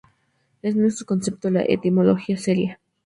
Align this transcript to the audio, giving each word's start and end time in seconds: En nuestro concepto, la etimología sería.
En 0.63 0.81
nuestro 0.81 1.05
concepto, 1.05 1.51
la 1.51 1.61
etimología 1.61 2.35
sería. 2.35 2.79